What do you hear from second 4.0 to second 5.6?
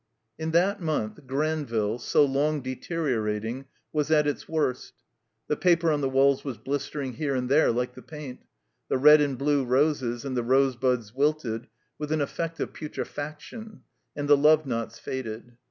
at its worst. The